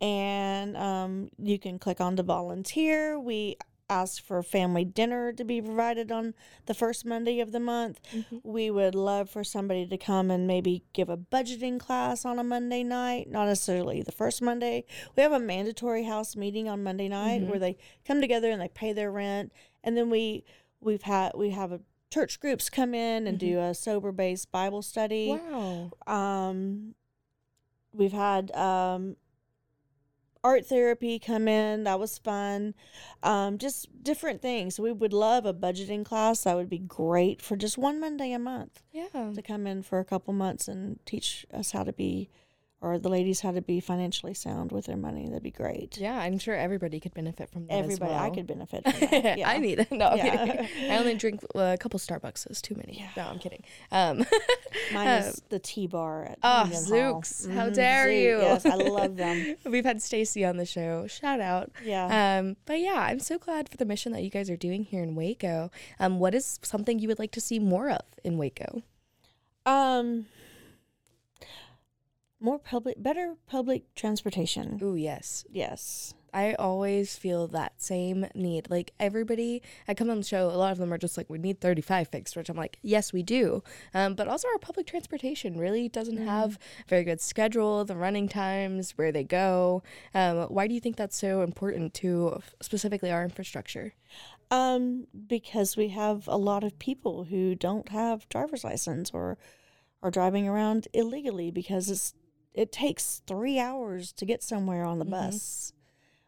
and 0.01 0.77
um, 0.77 1.29
you 1.37 1.59
can 1.59 1.77
click 1.79 2.01
on 2.01 2.15
to 2.15 2.23
volunteer. 2.23 3.19
We 3.19 3.57
ask 3.89 4.23
for 4.23 4.41
family 4.41 4.85
dinner 4.85 5.33
to 5.33 5.43
be 5.43 5.61
provided 5.61 6.11
on 6.11 6.33
the 6.65 6.73
first 6.73 7.05
Monday 7.05 7.39
of 7.39 7.51
the 7.51 7.59
month. 7.59 7.99
We 8.43 8.71
would 8.71 8.95
love 8.95 9.29
for 9.29 9.43
somebody 9.43 9.85
to 9.87 9.97
come 9.97 10.31
and 10.31 10.47
maybe 10.47 10.83
give 10.93 11.09
a 11.09 11.17
budgeting 11.17 11.79
class 11.79 12.25
on 12.25 12.39
a 12.39 12.43
Monday 12.43 12.83
night, 12.83 13.29
not 13.29 13.47
necessarily 13.47 14.01
the 14.01 14.11
first 14.11 14.41
Monday. 14.41 14.85
We 15.15 15.23
have 15.23 15.31
a 15.33 15.39
mandatory 15.39 16.03
house 16.03 16.35
meeting 16.35 16.67
on 16.69 16.83
Monday 16.83 17.09
night 17.09 17.41
where 17.43 17.59
they 17.59 17.77
come 18.05 18.21
together 18.21 18.49
and 18.49 18.61
they 18.61 18.69
pay 18.69 18.93
their 18.93 19.11
rent, 19.11 19.51
and 19.83 19.97
then 19.97 20.09
we 20.09 20.43
we've 20.79 21.03
had 21.03 21.33
we 21.35 21.51
have 21.51 21.71
a 21.71 21.79
church 22.09 22.39
groups 22.39 22.69
come 22.69 22.93
in 22.93 23.25
and 23.27 23.39
do 23.39 23.59
a 23.59 23.73
sober 23.73 24.11
based 24.11 24.51
Bible 24.51 24.81
study. 24.81 25.29
Wow. 25.29 25.91
Um, 26.05 26.93
we've 27.91 28.13
had 28.13 28.51
um, 28.51 29.15
art 30.43 30.65
therapy 30.65 31.19
come 31.19 31.47
in. 31.47 31.83
That 31.85 31.99
was 31.99 32.17
fun. 32.17 32.73
Um, 33.21 33.57
just 33.57 34.03
different 34.03 34.41
things. 34.41 34.79
We 34.79 34.91
would 34.91 35.13
love 35.13 35.45
a 35.45 35.53
budgeting 35.53 36.03
class. 36.03 36.43
That 36.43 36.55
would 36.55 36.69
be 36.69 36.79
great 36.79 37.41
for 37.41 37.55
just 37.55 37.77
one 37.77 37.99
Monday 37.99 38.31
a 38.33 38.39
month 38.39 38.81
Yeah. 38.91 39.31
to 39.33 39.41
come 39.41 39.65
in 39.65 39.83
for 39.83 39.99
a 39.99 40.05
couple 40.05 40.33
months 40.33 40.67
and 40.67 40.99
teach 41.05 41.45
us 41.53 41.71
how 41.71 41.83
to 41.83 41.93
be, 41.93 42.29
or 42.83 42.99
the 42.99 43.07
ladies 43.09 43.39
how 43.39 43.51
to 43.51 43.61
be 43.61 43.79
financially 43.79 44.33
sound 44.33 44.71
with 44.73 44.85
their 44.87 44.97
money. 44.97 45.25
That'd 45.27 45.41
be 45.41 45.51
great. 45.51 45.97
Yeah, 45.97 46.17
I'm 46.19 46.37
sure 46.37 46.53
everybody 46.53 46.99
could 46.99 47.13
benefit 47.13 47.49
from 47.49 47.65
that. 47.67 47.73
as 47.75 47.83
Everybody, 47.85 48.13
I 48.13 48.29
could 48.29 48.45
benefit 48.45 48.83
from 48.83 49.09
that. 49.09 49.37
Yeah. 49.39 49.49
I 49.49 49.57
need 49.57 49.79
it. 49.79 49.91
No, 49.91 50.13
Yeah. 50.15 50.67
I 50.91 50.97
only 50.97 51.15
drink 51.15 51.43
uh, 51.55 51.59
a 51.73 51.77
couple 51.77 51.97
Starbucks. 51.99 52.45
It's 52.47 52.61
too 52.61 52.75
many. 52.75 53.07
No, 53.15 53.23
I'm 53.23 53.39
kidding. 53.39 53.63
Um, 53.91 54.25
Mine 54.93 55.07
is 55.23 55.41
the 55.49 55.59
T 55.59 55.87
bar 55.87 56.25
at 56.25 56.39
Oh, 56.43 56.63
Union 56.65 56.83
Hall. 56.83 57.21
Zooks. 57.21 57.49
How 57.53 57.69
Mhm, 57.69 57.73
dare 57.73 58.03
Zook. 58.07 58.13
you? 58.13 58.37
Yes, 58.47 58.65
I 58.65 58.75
love 58.75 59.15
them. 59.15 59.55
We've 59.65 59.85
had 59.85 60.01
Stacy 60.01 60.43
on 60.43 60.57
the 60.57 60.65
show. 60.65 61.07
Shout 61.07 61.39
out. 61.39 61.71
Yeah. 61.85 62.39
Um, 62.39 62.57
but 62.65 62.79
yeah, 62.79 62.99
I'm 63.09 63.19
so 63.19 63.37
glad 63.39 63.69
for 63.69 63.77
the 63.77 63.85
mission 63.85 64.11
that 64.11 64.23
you 64.23 64.29
guys 64.29 64.49
are 64.49 64.57
doing 64.57 64.83
here 64.83 65.01
in 65.03 65.15
Waco. 65.15 65.71
Um, 65.99 66.19
what 66.19 66.35
is 66.35 66.59
something 66.63 66.99
you 66.99 67.07
would 67.07 67.19
like 67.19 67.31
to 67.31 67.41
see 67.41 67.59
more 67.59 67.89
of 67.89 68.01
in 68.25 68.37
Waco? 68.37 68.81
Um, 69.65 70.25
more 72.43 72.59
public, 72.59 73.01
better 73.01 73.35
public 73.47 73.95
transportation. 73.95 74.77
Ooh, 74.83 74.95
yes. 74.95 75.45
Yes. 75.49 76.13
I 76.33 76.55
always 76.55 77.15
feel 77.15 77.47
that 77.49 77.81
same 77.81 78.25
need. 78.33 78.69
Like 78.69 78.91
everybody, 78.99 79.61
I 79.87 79.93
come 79.93 80.09
on 80.09 80.17
the 80.17 80.25
show, 80.25 80.47
a 80.47 80.57
lot 80.57 80.71
of 80.71 80.79
them 80.79 80.91
are 80.91 80.97
just 80.97 81.15
like, 81.15 81.29
we 81.29 81.37
need 81.37 81.61
35 81.61 82.07
fixed, 82.09 82.35
which 82.35 82.49
I'm 82.49 82.57
like, 82.57 82.79
yes, 82.81 83.13
we 83.13 83.23
do. 83.23 83.63
Um, 83.93 84.15
but 84.15 84.27
also, 84.27 84.47
our 84.49 84.57
public 84.57 84.87
transportation 84.87 85.57
really 85.57 85.87
doesn't 85.87 86.17
have 86.17 86.59
a 86.85 86.89
very 86.89 87.03
good 87.03 87.21
schedule, 87.21 87.85
the 87.85 87.95
running 87.95 88.27
times, 88.27 88.91
where 88.97 89.11
they 89.11 89.23
go. 89.23 89.83
Um, 90.13 90.43
why 90.45 90.67
do 90.67 90.73
you 90.73 90.79
think 90.79 90.97
that's 90.97 91.15
so 91.15 91.43
important 91.43 91.93
to 91.95 92.41
specifically 92.61 93.11
our 93.11 93.23
infrastructure? 93.23 93.93
Um, 94.49 95.07
because 95.27 95.77
we 95.77 95.89
have 95.89 96.27
a 96.27 96.37
lot 96.37 96.63
of 96.63 96.77
people 96.77 97.25
who 97.25 97.55
don't 97.55 97.89
have 97.89 98.27
driver's 98.29 98.63
license 98.63 99.11
or 99.13 99.37
are 100.01 100.11
driving 100.11 100.47
around 100.47 100.87
illegally 100.93 101.49
because 101.49 101.89
it's 101.89 102.13
it 102.53 102.71
takes 102.71 103.21
three 103.25 103.59
hours 103.59 104.11
to 104.13 104.25
get 104.25 104.43
somewhere 104.43 104.85
on 104.85 104.99
the 104.99 105.05
Mhm. 105.05 105.11
bus 105.11 105.73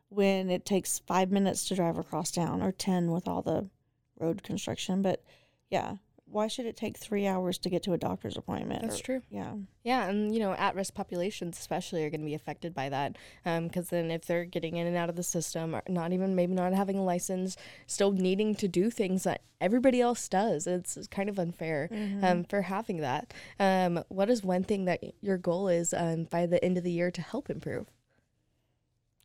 when 0.10 0.50
it 0.50 0.66
takes 0.66 1.00
five 1.00 1.32
minutes 1.32 1.68
to 1.68 1.76
drive 1.76 1.98
across 1.98 2.32
town 2.32 2.62
or 2.62 2.72
ten 2.72 3.12
with 3.12 3.28
all 3.28 3.42
the 3.42 3.70
road 4.18 4.44
construction. 4.44 5.02
But 5.02 5.24
yeah, 5.70 5.98
why 6.28 6.48
should 6.48 6.66
it 6.66 6.76
take 6.76 6.98
three 6.98 7.28
hours 7.28 7.58
to 7.60 7.70
get 7.70 7.84
to 7.84 7.94
a 7.94 7.98
doctor's 7.98 8.36
appointment? 8.36 8.82
That's 8.82 9.00
or- 9.00 9.04
true. 9.04 9.22
Yeah. 9.30 9.54
Yeah, 9.84 10.10
and 10.10 10.34
you 10.34 10.40
know, 10.40 10.54
at-risk 10.54 10.94
populations 10.96 11.58
especially 11.58 12.04
are 12.04 12.10
going 12.10 12.22
to 12.22 12.26
be 12.26 12.34
affected 12.34 12.74
by 12.74 12.90
that, 12.90 13.16
because 13.44 13.90
then 13.90 14.10
if 14.12 14.26
they're 14.26 14.44
getting 14.46 14.76
in 14.78 14.88
and 14.88 14.98
out 14.98 15.10
of 15.10 15.16
the 15.16 15.24
system, 15.24 15.76
or 15.76 15.84
not 15.88 16.12
even 16.14 16.36
maybe 16.36 16.54
not 16.54 16.74
having 16.74 16.98
a 16.98 17.04
license, 17.04 17.56
still 17.88 18.12
needing 18.12 18.56
to 18.56 18.68
do 18.68 18.90
things 18.90 19.24
that 19.24 19.42
everybody 19.62 20.02
else 20.02 20.28
does, 20.28 20.66
it's, 20.68 20.98
kind 21.12 21.30
of 21.30 21.38
unfair 21.40 21.90
um, 22.24 22.44
for 22.44 22.64
having 22.64 22.98
that. 22.98 23.34
Um, 23.60 24.04
what 24.10 24.30
is 24.30 24.44
one 24.44 24.64
thing 24.64 24.86
that 24.86 25.02
your 25.22 25.38
goal 25.38 25.68
is 25.68 25.94
um, 25.94 26.24
by 26.26 26.48
the 26.48 26.64
end 26.66 26.78
of 26.78 26.84
the 26.84 26.92
year 26.92 27.12
to 27.12 27.22
help 27.22 27.50
improve, 27.50 27.86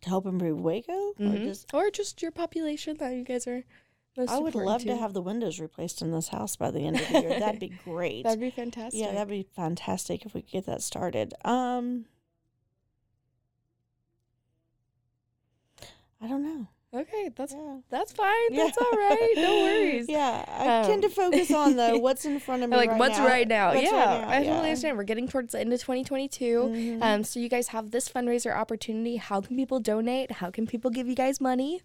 To 0.03 0.09
help 0.11 0.27
improve 0.27 0.61
Waco, 0.61 0.93
or 0.93 1.15
Mhm. 1.19 1.45
just 1.45 1.73
or 1.75 1.91
just 1.91 2.21
your 2.23 2.31
population 2.31 2.97
that 2.99 3.15
you 3.15 3.25
guys 3.25 3.47
are? 3.47 3.65
Most 4.21 4.31
I 4.31 4.39
would 4.39 4.55
love 4.55 4.83
to 4.83 4.89
to? 4.89 4.97
have 4.97 5.15
the 5.15 5.23
windows 5.23 5.59
replaced 5.61 6.03
in 6.03 6.11
this 6.13 6.29
house 6.29 6.55
by 6.57 6.71
the 6.71 6.81
end 6.81 7.01
of 7.01 7.09
the 7.09 7.21
year. 7.21 7.39
That'd 7.41 7.59
be 7.61 7.69
great. 7.85 8.25
That'd 8.25 8.39
be 8.41 8.51
fantastic. 8.51 9.01
Yeah, 9.01 9.13
that'd 9.13 9.29
be 9.29 9.47
fantastic 9.57 10.27
if 10.27 10.35
we 10.35 10.43
could 10.43 10.51
get 10.51 10.67
that 10.67 10.83
started. 10.83 11.33
Um, 11.45 12.05
I 16.21 16.29
don't 16.29 16.43
know. 16.43 16.69
Okay. 16.95 17.31
That's 17.37 17.53
Yeah. 17.53 17.79
that's 17.89 18.13
fine. 18.13 18.35
Yeah. 18.51 18.65
That's 18.65 18.79
all 18.79 18.91
right. 18.93 19.33
No 19.37 19.57
worries. 19.65 20.07
Yeah, 20.09 20.45
I 20.49 20.87
tend 20.87 21.03
to 21.03 21.09
Um, 21.09 21.13
focus 21.13 21.51
on 21.53 21.77
the 21.77 21.99
what's 22.01 22.25
in 22.25 22.41
front 22.41 22.63
of 22.63 22.71
me. 22.71 22.77
like 22.77 22.91
right 22.91 22.99
what's 22.99 23.19
now. 23.19 23.27
right 23.27 23.49
now. 23.49 23.75
What's 23.75 23.83
yeah, 23.91 23.91
right 23.91 24.21
now, 24.23 24.29
I 24.29 24.33
totally 24.39 24.47
yeah. 24.47 24.59
understand. 24.63 24.97
We're 24.99 25.05
getting 25.05 25.29
towards 25.29 25.53
the 25.53 25.61
end 25.61 25.73
of 25.73 25.81
2022. 25.81 26.45
Mhm. 26.63 27.03
Um, 27.03 27.25
so 27.25 27.39
you 27.41 27.49
guys 27.49 27.69
have 27.69 27.91
this 27.91 28.09
fundraiser 28.09 28.55
opportunity. 28.55 29.17
How 29.17 29.41
can 29.41 29.57
people 29.57 29.81
donate? 29.81 30.33
How 30.33 30.51
can 30.51 30.67
people 30.67 30.91
give 30.91 31.07
you 31.09 31.15
guys 31.15 31.41
money? 31.41 31.83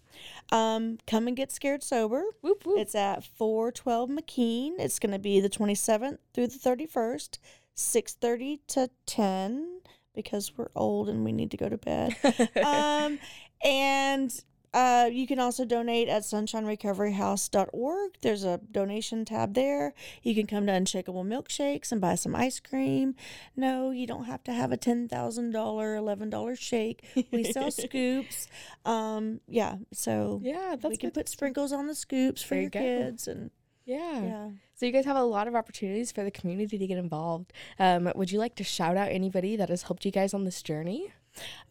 Um, 0.52 0.98
come 1.06 1.26
and 1.28 1.36
get 1.36 1.52
scared 1.52 1.82
sober. 1.82 2.24
Whoop 2.42 2.64
whoop. 2.66 2.78
It's 2.78 2.94
at 2.94 3.24
412 3.24 4.10
McKean. 4.10 4.72
It's 4.78 4.98
going 4.98 5.12
to 5.12 5.18
be 5.18 5.40
the 5.40 5.50
27th 5.50 6.18
through 6.34 6.48
the 6.48 6.58
31st, 6.58 7.38
6:30 7.76 8.58
to 8.68 8.90
10 9.06 9.80
because 10.14 10.52
we're 10.56 10.68
old 10.74 11.08
and 11.10 11.24
we 11.24 11.32
need 11.32 11.50
to 11.50 11.56
go 11.58 11.68
to 11.68 11.76
bed. 11.76 12.16
um, 12.64 13.18
and 13.62 14.42
uh, 14.76 15.08
you 15.10 15.26
can 15.26 15.38
also 15.40 15.64
donate 15.64 16.06
at 16.08 16.22
sunshinerecoveryhouse.org. 16.22 18.10
There's 18.20 18.44
a 18.44 18.60
donation 18.70 19.24
tab 19.24 19.54
there. 19.54 19.94
You 20.22 20.34
can 20.34 20.46
come 20.46 20.66
to 20.66 20.72
Unshakable 20.72 21.24
Milkshakes 21.24 21.92
and 21.92 22.00
buy 22.00 22.14
some 22.14 22.34
ice 22.36 22.60
cream. 22.60 23.14
No, 23.56 23.90
you 23.90 24.06
don't 24.06 24.24
have 24.24 24.44
to 24.44 24.52
have 24.52 24.72
a 24.72 24.76
$10,000, 24.76 25.08
$11 25.52 26.58
shake. 26.58 27.04
We 27.32 27.44
sell 27.44 27.70
scoops. 27.86 28.48
Um, 28.84 29.40
yeah, 29.48 29.76
so 29.92 30.40
yeah, 30.42 30.74
we 30.74 30.96
can 30.98 31.08
good. 31.08 31.14
put 31.14 31.28
sprinkles 31.28 31.72
on 31.72 31.86
the 31.86 31.94
scoops 31.94 32.42
for 32.42 32.50
There 32.54 32.62
your 32.62 32.64
you 32.64 32.70
kids 32.70 33.26
and 33.28 33.50
Yeah. 33.86 34.22
yeah. 34.22 34.48
So 34.74 34.84
you 34.84 34.92
guys 34.92 35.06
have 35.06 35.16
a 35.16 35.22
lot 35.24 35.48
of 35.48 35.54
opportunities 35.54 36.12
for 36.12 36.22
the 36.22 36.30
community 36.30 36.76
to 36.76 36.86
get 36.86 36.98
involved. 36.98 37.52
Um, 37.78 38.12
would 38.14 38.30
you 38.30 38.38
like 38.38 38.56
to 38.56 38.64
shout 38.64 38.98
out 38.98 39.08
anybody 39.10 39.56
that 39.56 39.70
has 39.70 39.82
helped 39.84 40.04
you 40.04 40.10
guys 40.10 40.34
on 40.34 40.44
this 40.44 40.60
journey? 40.62 41.12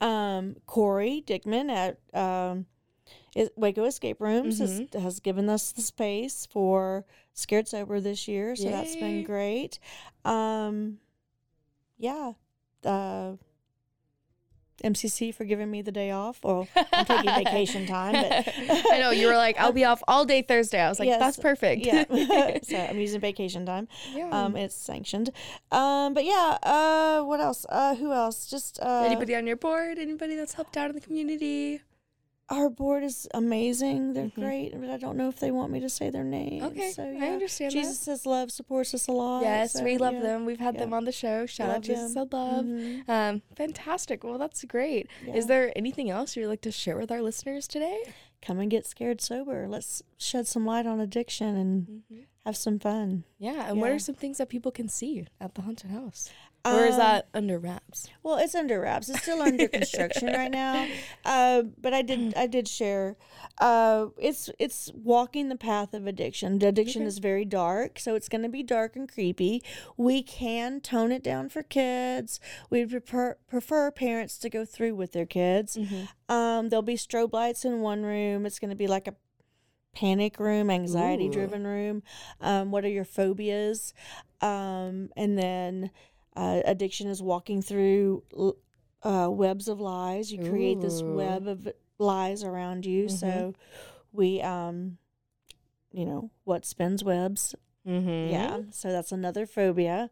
Um, 0.01 0.55
Corey 0.65 1.23
Dickman 1.25 1.69
at 1.71 1.99
um, 2.19 2.65
is- 3.35 3.51
Waco 3.55 3.83
Escape 3.85 4.19
Rooms 4.21 4.59
has, 4.59 4.79
Mm-hmm. 4.81 4.99
has 4.99 5.19
given 5.19 5.49
us 5.49 5.71
the 5.71 5.81
space 5.81 6.45
for 6.45 7.05
Scared 7.33 7.67
Sober 7.67 7.99
this 7.99 8.27
year, 8.27 8.55
so 8.55 8.69
that's 8.69 8.95
been 8.95 9.23
great. 9.23 9.77
Um, 10.23 10.97
yeah, 11.97 12.31
uh, 12.83 13.33
MCC 14.83 15.33
for 15.33 15.45
giving 15.45 15.71
me 15.71 15.81
the 15.81 15.91
day 15.91 16.11
off. 16.11 16.39
Well, 16.43 16.67
I'm 16.91 17.05
taking 17.05 17.33
vacation 17.33 17.85
time, 17.87 18.11
but 18.13 18.53
I 18.91 18.99
know 18.99 19.09
you 19.11 19.27
were 19.27 19.37
like, 19.37 19.57
I'll 19.57 19.71
be 19.71 19.85
off 19.85 20.03
all 20.07 20.25
day 20.25 20.41
Thursday. 20.41 20.79
I 20.81 20.89
was 20.89 20.99
like, 20.99 21.07
Yes, 21.07 21.19
that's 21.19 21.37
perfect. 21.37 21.85
yeah, 21.85 22.03
so 22.63 22.77
I'm 22.77 22.99
using 22.99 23.21
vacation 23.21 23.65
time. 23.65 23.87
yeah. 24.13 24.29
Um, 24.31 24.55
it's 24.57 24.75
sanctioned. 24.75 25.29
Um, 25.71 26.13
but 26.13 26.25
yeah. 26.25 26.57
Uh, 26.61 27.21
what 27.23 27.39
else? 27.39 27.65
Uh, 27.69 27.95
who 27.95 28.11
else? 28.11 28.47
Just 28.47 28.79
uh, 28.81 29.03
anybody 29.05 29.33
on 29.35 29.47
your 29.47 29.55
board? 29.55 29.97
Anybody 29.97 30.35
that's 30.35 30.53
helped 30.53 30.75
out 30.75 30.89
in 30.89 30.95
the 30.95 31.01
community? 31.01 31.81
Our 32.49 32.69
board 32.69 33.03
is 33.03 33.27
amazing. 33.33 34.13
They're 34.13 34.25
Mhm. 34.25 34.35
great, 34.35 34.79
but 34.79 34.89
I 34.91 34.97
don't 34.97 35.17
know 35.17 35.29
if 35.29 35.39
they 35.39 35.49
want 35.49 35.71
me 35.71 35.79
to 35.79 35.89
say 35.89 36.11
their 36.11 36.23
names. 36.23 36.63
Okay, 36.63 36.91
so, 36.91 37.03
I 37.03 37.11
yeah. 37.13 37.25
understand 37.33 37.71
that. 37.71 37.75
Jesus 37.79 37.97
says 37.97 38.25
love 38.27 38.51
supports 38.51 38.93
us 38.93 39.07
a 39.07 39.11
lot. 39.11 39.41
Yes, 39.41 39.73
so, 39.73 39.83
we 39.83 39.97
love 39.97 40.13
yeah. 40.13 40.19
them. 40.21 40.45
We've 40.45 40.59
had 40.59 40.77
them 40.77 40.93
on 40.93 41.05
the 41.05 41.11
show. 41.11 41.47
Shout 41.47 41.69
out 41.69 41.73
Love 41.73 41.81
Jesus 41.83 42.13
them. 42.13 42.23
of 42.23 42.33
Love. 42.33 42.65
Mhm. 42.65 43.09
Um, 43.09 43.41
fantastic. 43.55 44.23
Well, 44.23 44.37
that's 44.37 44.63
great. 44.65 45.07
Is 45.33 45.47
there 45.47 45.73
anything 45.75 46.11
else 46.11 46.35
you'd 46.35 46.47
like 46.47 46.61
to 46.61 46.71
share 46.71 46.97
with 46.97 47.11
our 47.11 47.21
listeners 47.23 47.67
today? 47.67 47.99
Come 48.43 48.59
and 48.59 48.69
get 48.69 48.85
scared 48.85 49.21
sober. 49.21 49.67
Let's 49.67 50.03
shed 50.17 50.45
some 50.45 50.67
light 50.67 50.85
on 50.85 50.99
addiction 50.99 51.55
and 51.55 51.87
Mm-hmm. 51.87 52.21
have 52.45 52.55
some 52.55 52.77
fun. 52.77 53.23
Yeah, 53.39 53.69
and 53.71 53.81
what 53.81 53.89
are 53.89 53.97
some 53.97 54.13
things 54.13 54.37
that 54.37 54.49
people 54.49 54.71
can 54.71 54.87
see 54.87 55.25
at 55.41 55.55
the 55.55 55.63
haunted 55.63 55.89
house? 55.89 56.29
Or 56.65 56.85
is 56.85 56.93
Um, 56.95 56.99
that 56.99 57.27
under 57.33 57.59
wraps? 57.59 58.09
Well, 58.23 58.37
it's 58.37 58.55
under 58.55 58.79
wraps. 58.79 59.07
It's 59.09 59.21
still 59.21 59.41
under 59.41 59.67
construction 59.79 60.27
right 60.33 60.51
now. 60.51 60.87
Uh, 61.23 61.63
but 61.79 61.93
I 61.93 62.01
did 62.01 62.33
I 62.35 62.47
did 62.47 62.67
share. 62.67 63.15
Uh, 63.59 64.07
it's 64.17 64.49
it's 64.59 64.91
walking 64.95 65.49
the 65.49 65.55
path 65.55 65.93
of 65.93 66.07
addiction. 66.07 66.59
The 66.59 66.67
addiction 66.67 67.03
Okay. 67.03 67.07
is 67.07 67.19
very 67.19 67.45
dark, 67.45 67.99
so 67.99 68.15
it's 68.15 68.27
going 68.27 68.41
to 68.43 68.49
be 68.49 68.63
dark 68.63 68.95
and 68.95 69.11
creepy. 69.11 69.61
We 69.95 70.23
can 70.23 70.81
tone 70.81 71.11
it 71.11 71.23
down 71.23 71.49
for 71.49 71.63
kids. 71.63 72.39
We 72.69 72.85
prefer 72.85 73.37
prefer 73.47 73.91
parents 73.91 74.37
to 74.39 74.49
go 74.49 74.65
through 74.65 74.95
with 74.95 75.11
their 75.13 75.25
kids. 75.25 75.77
Um, 76.27 76.69
there'll 76.69 76.81
be 76.81 76.95
strobe 76.95 77.33
lights 77.33 77.63
in 77.65 77.81
one 77.81 78.03
room. 78.03 78.45
It's 78.45 78.59
going 78.59 78.71
to 78.71 78.75
be 78.75 78.87
like 78.87 79.07
a 79.07 79.15
panic 79.93 80.39
room, 80.39 80.69
anxiety 80.69 81.29
driven 81.29 81.65
room. 81.65 82.03
Um, 82.41 82.71
what 82.71 82.83
are 82.83 82.89
your 82.89 83.05
phobias? 83.05 83.93
Um, 84.41 85.09
and 85.15 85.37
then 85.37 85.91
uh, 86.35 86.61
addiction 86.65 87.07
is 87.07 87.21
walking 87.21 87.61
through 87.61 88.23
uh, 89.03 89.29
webs 89.31 89.67
of 89.67 89.79
lies. 89.79 90.31
You 90.31 90.49
create 90.49 90.81
this 90.81 91.03
web 91.03 91.47
of 91.47 91.67
lies 91.97 92.43
around 92.43 92.85
you. 92.85 93.07
So 93.07 93.53
we, 94.11 94.41
um, 94.41 94.97
you 95.91 96.05
know, 96.05 96.31
what 96.43 96.65
spins 96.65 97.03
webs? 97.03 97.55
Mm-hmm. 97.87 98.31
Yeah. 98.31 98.57
So 98.71 98.91
that's 98.91 99.11
another 99.11 99.45
phobia. 99.45 100.09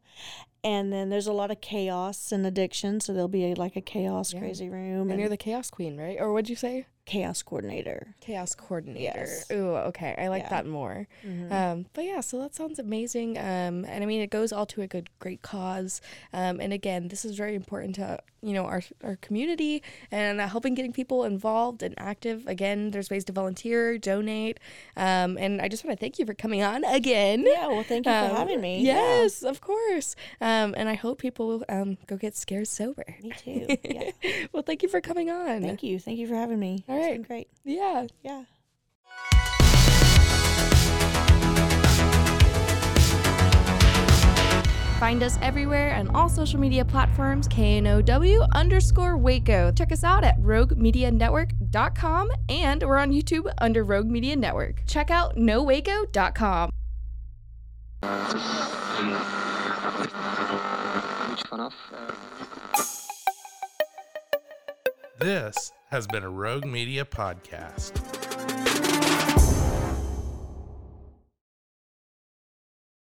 And 0.64 0.94
then 0.94 1.10
there's 1.10 1.28
a 1.28 1.34
lot 1.34 1.52
of 1.52 1.60
chaos 1.60 2.32
and 2.32 2.46
addiction. 2.46 3.00
So 3.02 3.12
there'll 3.14 3.28
be 3.28 3.52
a, 3.52 3.54
like 3.56 3.76
a 3.76 3.82
chaos 3.82 4.34
Yeah. 4.34 4.40
crazy 4.40 4.70
room 4.70 5.02
And 5.02 5.12
and, 5.12 5.20
you're 5.20 5.30
the 5.30 5.38
chaos 5.38 5.70
queen, 5.70 5.98
right? 5.98 6.18
Or 6.20 6.32
what'd 6.32 6.50
you 6.50 6.56
say? 6.56 6.86
Chaos 7.06 7.42
coordinator. 7.44 8.16
Chaos 8.22 8.56
coordinator. 8.56 9.20
Yes. 9.20 9.46
Ooh, 9.52 9.76
okay. 9.90 10.16
I 10.18 10.28
like 10.30 10.44
Yeah. 10.44 10.50
that 10.50 10.66
more. 10.66 11.08
Mhm. 11.26 11.52
Um, 11.52 11.86
but 11.94 12.06
yeah, 12.06 12.22
so 12.22 12.40
that 12.40 12.56
sounds 12.56 12.80
amazing. 12.80 13.38
Um, 13.38 13.84
and 13.86 14.04
I 14.04 14.06
mean, 14.06 14.22
it 14.22 14.30
goes 14.30 14.52
all 14.54 14.66
to 14.68 14.82
a 14.82 14.88
good, 14.88 15.10
great 15.20 15.42
cause. 15.42 16.02
Um, 16.32 16.60
and 16.62 16.72
again, 16.72 17.10
this 17.10 17.26
is 17.26 17.36
very 17.36 17.56
important 17.56 17.96
to 17.96 18.20
you 18.44 18.54
know 18.54 18.66
our 18.66 18.82
our 19.04 19.16
community 19.18 19.82
and 20.12 20.40
uh, 20.42 20.48
helping 20.48 20.74
getting 20.76 20.94
people 20.94 21.24
involved 21.24 21.82
and 21.82 21.96
active. 21.98 22.46
Again, 22.48 22.92
there's 22.92 23.10
ways 23.10 23.24
to 23.26 23.34
volunteer, 23.34 23.98
donate. 23.98 24.60
Um, 24.98 25.38
and 25.38 25.62
I 25.62 25.68
just 25.70 25.84
want 25.86 25.98
to 25.98 26.02
thank 26.02 26.20
you 26.20 26.26
for 26.26 26.34
coming 26.34 26.62
on 26.62 26.84
again. 26.84 27.46
Yeah. 27.48 27.68
Well, 27.68 27.84
thank 27.84 28.06
you 28.06 28.12
for 28.12 28.18
Um, 28.32 28.36
having 28.36 28.62
me. 28.62 28.82
Yeah. 28.82 28.94
Yes, 28.96 29.44
of 29.44 29.62
course. 29.62 30.16
Um, 30.42 30.74
and 30.78 30.90
I 30.90 30.96
hope 30.96 31.20
people 31.20 31.64
um, 31.70 31.98
go 32.08 32.18
get 32.18 32.36
scared 32.36 32.68
sober. 32.68 33.06
Me 33.24 33.32
too. 33.38 33.78
Yeah. 33.84 34.12
well, 34.52 34.64
thank 34.64 34.84
you 34.84 34.90
for 34.90 35.02
coming 35.02 35.30
on. 35.30 35.62
Thank 35.62 35.82
you. 35.84 36.00
Thank 36.00 36.20
you 36.20 36.28
for 36.28 36.36
having 36.36 36.60
me. 36.60 36.84
All 36.88 36.96
It's 36.98 37.06
right. 37.06 37.14
been 37.14 37.22
great. 37.24 37.48
Yeah. 37.64 38.08
Yeah. 38.24 38.44
Find 45.00 45.22
us 45.24 45.38
everywhere 45.42 45.96
on 45.96 46.08
all 46.16 46.30
social 46.30 46.60
media 46.60 46.86
platforms, 46.86 47.48
KNOW 47.50 48.48
underscore 48.54 49.18
Waco. 49.18 49.72
Check 49.72 49.92
us 49.92 50.04
out 50.04 50.24
at 50.24 50.40
roguemedianetwork.com 50.42 52.32
and 52.50 52.84
we're 52.84 52.98
on 52.98 53.12
YouTube 53.12 53.52
under 53.60 53.84
Rogue 53.84 54.08
Media 54.08 54.36
Network. 54.36 54.84
Check 54.88 55.12
out 55.12 55.36
nowaco.com. 55.36 56.70
This 65.20 65.72
has 65.90 66.08
been 66.08 66.24
a 66.24 66.30
Rogue 66.30 66.66
Media 66.66 67.06
podcast. 67.06 68.23